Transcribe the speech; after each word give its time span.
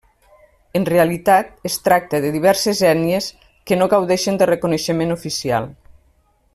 En 0.77 0.85
realitat, 0.87 1.51
es 1.69 1.75
tracta 1.87 2.21
de 2.23 2.31
diverses 2.37 2.81
ètnies 2.93 3.27
que 3.71 3.77
no 3.81 3.89
gaudeixen 3.95 4.41
de 4.43 4.49
reconeixement 4.55 5.17
oficial. 5.19 5.71